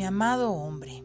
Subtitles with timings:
[0.00, 1.04] Mi amado hombre,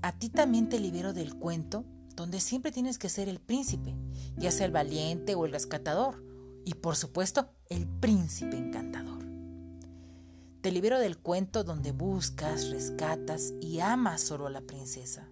[0.00, 1.84] a ti también te libero del cuento
[2.16, 3.94] donde siempre tienes que ser el príncipe,
[4.38, 6.24] ya sea el valiente o el rescatador,
[6.64, 9.26] y por supuesto el príncipe encantador.
[10.62, 15.28] Te libero del cuento donde buscas, rescatas y amas solo a la princesa.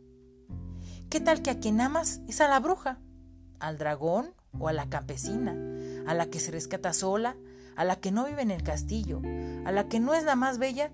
[1.09, 3.01] ¿Qué tal que a quien amas es a la bruja,
[3.59, 5.57] al dragón o a la campesina,
[6.07, 7.39] a la que se rescata sola,
[7.75, 9.23] a la que no vive en el castillo,
[9.65, 10.93] a la que no es la más bella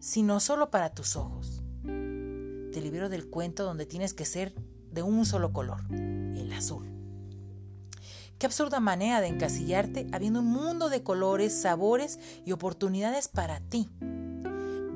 [0.00, 1.62] sino solo para tus ojos.
[1.82, 4.54] Te libero del cuento donde tienes que ser
[4.92, 6.86] de un solo color, el azul.
[8.38, 13.88] Qué absurda manera de encasillarte habiendo un mundo de colores, sabores y oportunidades para ti.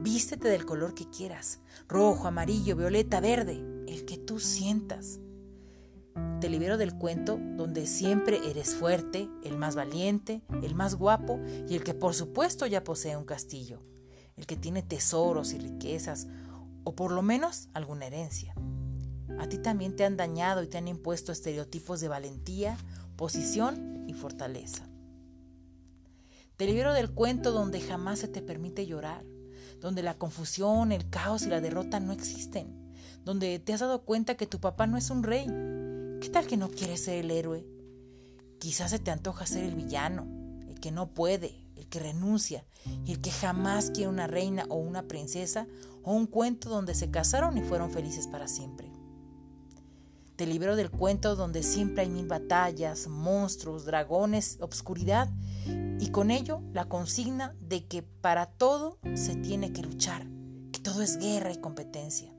[0.01, 5.19] Vístete del color que quieras, rojo, amarillo, violeta, verde, el que tú sientas.
[6.41, 11.75] Te libero del cuento donde siempre eres fuerte, el más valiente, el más guapo y
[11.75, 13.81] el que por supuesto ya posee un castillo
[14.37, 16.27] el que tiene tesoros y riquezas,
[16.85, 18.55] o por lo menos alguna herencia.
[19.39, 22.77] A ti también te han dañado y te han impuesto estereotipos de valentía,
[23.17, 24.89] posición y fortaleza.
[26.57, 29.25] Te libero del cuento donde jamás se te permite llorar,
[29.81, 32.93] donde la confusión, el caos y la derrota no existen,
[33.25, 35.47] donde te has dado cuenta que tu papá no es un rey.
[36.21, 37.67] ¿Qué tal que no quieres ser el héroe?
[38.59, 40.27] Quizás se te antoja ser el villano,
[40.69, 41.62] el que no puede,
[41.93, 42.65] que renuncia
[43.05, 45.67] y el que jamás quiere una reina o una princesa
[46.03, 48.91] o un cuento donde se casaron y fueron felices para siempre.
[50.37, 55.29] Te libero del cuento donde siempre hay mil batallas, monstruos, dragones, obscuridad
[56.01, 60.27] y con ello la consigna de que para todo se tiene que luchar,
[60.73, 62.33] que todo es guerra y competencia.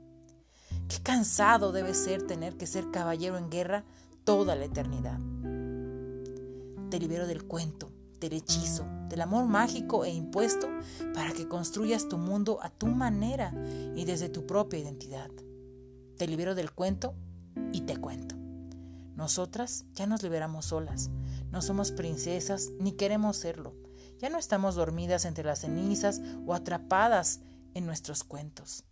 [0.90, 3.86] Qué cansado debe ser tener que ser caballero en guerra
[4.24, 5.20] toda la eternidad.
[6.90, 7.93] Te libero del cuento
[8.24, 10.70] del hechizo, del amor mágico e impuesto
[11.14, 13.54] para que construyas tu mundo a tu manera
[13.96, 15.30] y desde tu propia identidad.
[16.18, 17.16] Te libero del cuento
[17.74, 18.36] y te cuento.
[19.16, 21.10] Nosotras ya nos liberamos solas,
[21.52, 23.76] no somos princesas ni queremos serlo.
[24.20, 27.42] Ya no estamos dormidas entre las cenizas o atrapadas
[27.74, 28.86] en nuestros cuentos.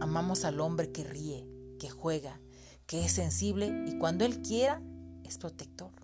[0.00, 1.46] Amamos al hombre que ríe,
[1.78, 2.40] que juega,
[2.86, 4.80] que es sensible y cuando él quiera
[5.22, 5.95] es protector.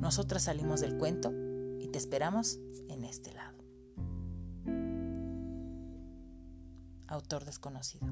[0.00, 1.32] Nosotras salimos del cuento
[1.80, 2.58] y te esperamos
[2.88, 3.56] en este lado.
[7.08, 8.06] Autor desconocido.